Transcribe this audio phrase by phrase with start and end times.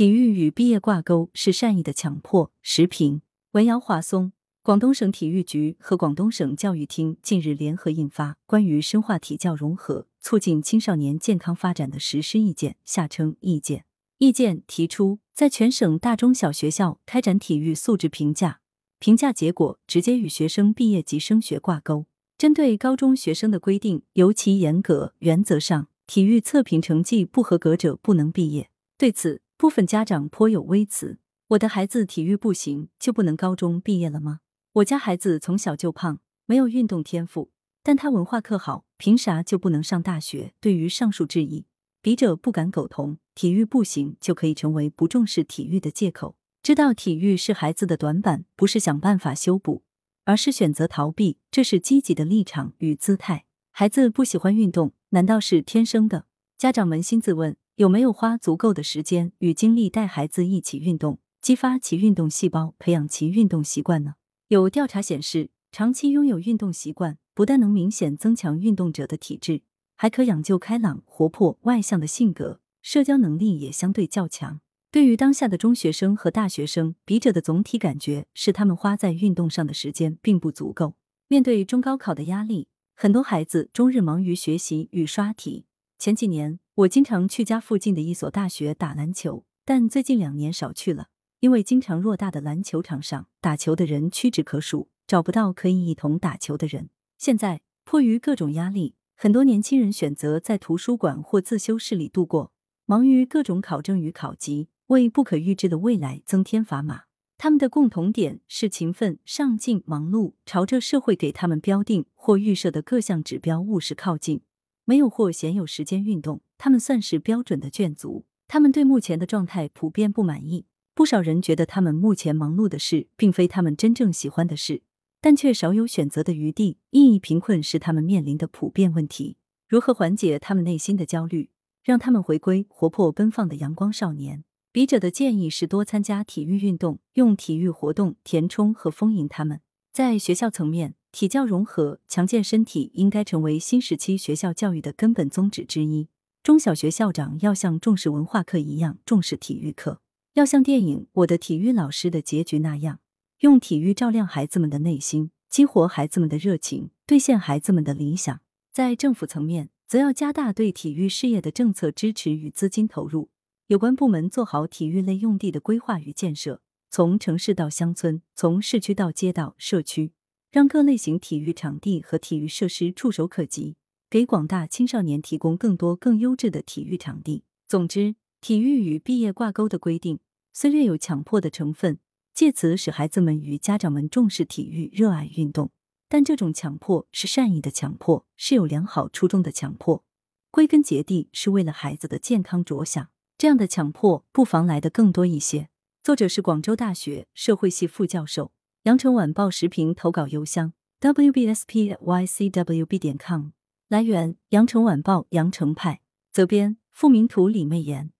[0.00, 2.50] 体育与毕业挂钩是善意的强迫。
[2.62, 4.32] 时评：文瑶华松。
[4.62, 13.84] 广东省体育局和广东省教育厅近日联合印发《关于深化体教融合、促进青少年健康发展的实施意见》（下称意见）。
[14.16, 18.60] 意见提出，在全省大中小学校开展体育素质评价，
[18.98, 22.06] 评价结果直接与学生毕业及升学挂钩。
[22.38, 28.70] 针对高中学生的规定尤其严格，原则上，体育测评成绩不合格者不能毕业。
[28.96, 31.18] 对此，部分家长颇有微词
[31.48, 34.40] ：“我的孩子体育不行，就不能高中毕业了吗？”
[34.72, 37.50] 我家孩子从小就胖，没有运动天赋，
[37.82, 40.54] 但他文化课好，凭啥就不能上大学？
[40.62, 41.66] 对于上述质疑，
[42.00, 43.18] 笔者不敢苟同。
[43.34, 46.38] 体育不行就可以成为不重视体育的借口？
[46.62, 49.82] 知道体育是孩子的短板，不是想办法修补，
[50.24, 53.44] 而是选择逃避，这是积极的立场与姿态。
[53.72, 56.24] 孩子不喜欢运动，难道是天生的？
[56.56, 64.16] 家长扪心自问，有没有花足够的时间与精力带孩子一起运动，激发其运动细胞，培养其运动习惯呢？
[64.48, 69.62] 有调查显示，长期拥有运动习惯，不但能明显增强运动者的体质，
[69.96, 74.60] 还可养就开朗、活泼、外向的性格，社交能力也相对较强。
[74.90, 80.96] 对于当下的中学生和大学生，笔者的总体感觉是，他们花在运动上的时间并不足够。
[81.28, 85.64] 面对中高考的压力，很多孩子终日忙于学习与刷题。
[86.00, 91.08] 前几年，我经常去家附近的一所大学打篮球，但最近两年少去了。
[91.40, 96.88] 因为经常偌大的篮球场上打球的人屈指可数，找不到可以一同打球的人。
[97.18, 102.54] 现在迫于各种压力，很多年轻人选择在图书馆或自修室里度过，
[102.86, 107.02] 忙于各种考证与考级，为不可预知的未来增添砝码。
[107.36, 114.40] 他们的共同点是勤奋、上进、忙碌，朝着社会给他们标定或预设的各项指标务实靠近。
[114.84, 118.24] 没有或鲜有时间运动，他们算是标准的倦足。
[118.48, 120.66] 他们对目前的状态普遍不满意。
[120.92, 124.82] 不少人觉得他们目前忙碌的事，并非他们真正喜欢的事，
[125.20, 126.78] 但却少有选择的余地。
[126.90, 129.36] 意义贫困是他们面临的普遍问题。
[129.68, 131.50] 如何缓解他们内心的焦虑，
[131.84, 134.44] 让他们回归活泼奔放的阳光少年？
[134.72, 139.60] 笔者的建议是多参加体育运动，用体育活动填充和丰盈他们。
[139.92, 146.08] 在学校层面，体教融合、强健身体应该成为新时期学校教育的根本宗旨之一。
[146.42, 150.00] 中小学校长要像重视文化课一样重视体育课。
[150.34, 153.00] 要像电影《我的体育老师》的结局那样，
[153.40, 158.40] 用体育照亮孩子们的内心，激活孩子们的热情，兑现孩子们的理想。
[158.72, 163.28] 在政府层面，则要加大对体育事业的政策支持与资金投入，
[163.66, 170.12] 有关部门做好体育类用地的规划与建设，从城市到乡村，从市区到街道、社区，
[170.50, 173.76] 让各类型体育场地和体育设施触手可及，
[174.08, 177.44] 给广大青少年提供更多更优质的体育场地。
[177.66, 178.16] 总之。
[178.42, 180.18] 体育与毕业挂钩的规定，
[180.54, 181.98] 虽略有强迫的成分，
[182.32, 185.72] 借此使孩子们与家长们重视体育、热爱运动，
[186.08, 190.02] 但这种强迫是善意的强迫，是有良好初衷的强迫，
[190.50, 193.10] 归根结底是为了孩子的健康着想。
[193.36, 195.68] 这样的强迫不妨来的更多一些。
[196.02, 198.52] 作者是广州大学社会系副教授，
[198.84, 203.50] 羊城晚报时评投稿邮箱：wbspycwb 点 com。
[203.88, 206.00] 来源：羊城晚报羊城派。
[206.32, 208.10] 责编：付明图，李媚妍。